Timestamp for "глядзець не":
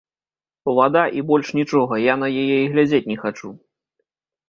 2.75-3.23